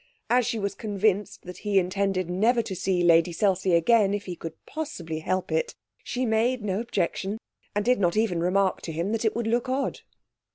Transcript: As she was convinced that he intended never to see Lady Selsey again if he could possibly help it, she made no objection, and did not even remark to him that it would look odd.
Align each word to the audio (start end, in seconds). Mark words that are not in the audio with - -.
As 0.31 0.47
she 0.47 0.57
was 0.57 0.73
convinced 0.73 1.43
that 1.43 1.59
he 1.59 1.77
intended 1.77 2.27
never 2.27 2.63
to 2.63 2.75
see 2.75 3.03
Lady 3.03 3.31
Selsey 3.31 3.75
again 3.75 4.15
if 4.15 4.25
he 4.25 4.35
could 4.35 4.53
possibly 4.65 5.19
help 5.19 5.51
it, 5.51 5.75
she 6.03 6.25
made 6.25 6.63
no 6.63 6.79
objection, 6.79 7.37
and 7.75 7.85
did 7.85 7.99
not 7.99 8.17
even 8.17 8.39
remark 8.41 8.81
to 8.81 8.91
him 8.91 9.11
that 9.11 9.25
it 9.25 9.35
would 9.35 9.45
look 9.45 9.69
odd. 9.69 9.99